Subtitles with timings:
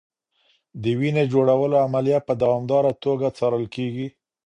[0.81, 4.07] د وینې جوړولو عملیه په دوامداره توګه څارل کېږي.